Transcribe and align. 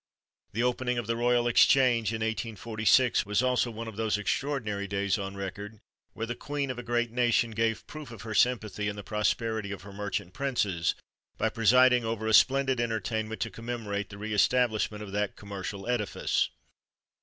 The 0.53 0.63
opening 0.63 0.97
of 0.97 1.05
the 1.05 1.15
Royal 1.15 1.47
Exchange, 1.47 2.09
in 2.11 2.21
1846, 2.21 3.23
was 3.23 3.43
also 3.43 3.69
one 3.69 3.87
of 3.87 3.97
those 3.97 4.17
extraordinary 4.17 4.87
days 4.87 5.19
on 5.19 5.37
record, 5.37 5.79
where 6.13 6.25
the 6.25 6.33
Queen 6.33 6.71
of 6.71 6.79
a 6.79 6.81
great 6.81 7.11
nation 7.11 7.51
gave 7.51 7.85
proof 7.85 8.09
of 8.09 8.23
her 8.23 8.33
sympathy 8.33 8.87
in 8.87 8.95
the 8.95 9.03
prosperity 9.03 9.71
of 9.71 9.83
her 9.83 9.93
merchant 9.93 10.33
princes, 10.33 10.95
by 11.37 11.49
presiding 11.49 12.03
over 12.03 12.25
a 12.25 12.33
splendid 12.33 12.79
entertainment 12.81 13.41
to 13.41 13.51
commemorate 13.51 14.09
the 14.09 14.17
re 14.17 14.33
establishment 14.33 15.03
of 15.03 15.11
that 15.11 15.35
commercial 15.35 15.87
edifice. 15.87 16.49